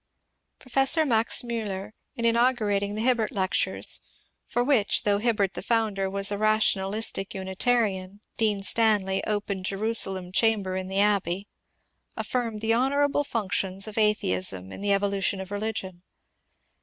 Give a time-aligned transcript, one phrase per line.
[0.57, 3.99] Professor Max Miiller, in inaugurating the Hibbert Lec tures,—
[4.51, 10.31] for which, though Hibbert the founder was a rational istic Unitarian, Dean Stanley opened Jerusalem
[10.31, 11.47] Chamber in the Abbey,—
[12.17, 16.01] affirmed the honourable functions of atheism in the evolution of religion.